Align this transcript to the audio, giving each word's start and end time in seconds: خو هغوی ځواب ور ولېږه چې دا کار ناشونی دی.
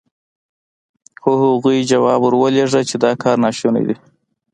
خو 1.21 1.31
هغوی 1.43 1.79
ځواب 1.91 2.21
ور 2.23 2.33
ولېږه 2.41 2.81
چې 2.89 2.95
دا 3.03 3.11
کار 3.23 3.37
ناشونی 3.43 3.83
دی. 3.87 3.95